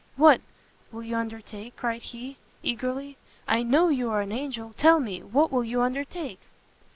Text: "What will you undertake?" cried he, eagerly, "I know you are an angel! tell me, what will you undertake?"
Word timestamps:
"What 0.15 0.41
will 0.91 1.03
you 1.03 1.15
undertake?" 1.15 1.75
cried 1.75 2.01
he, 2.01 2.37
eagerly, 2.63 3.17
"I 3.47 3.61
know 3.61 3.89
you 3.89 4.09
are 4.09 4.21
an 4.21 4.31
angel! 4.31 4.73
tell 4.75 4.99
me, 4.99 5.21
what 5.21 5.51
will 5.51 5.63
you 5.63 5.83
undertake?" 5.83 6.39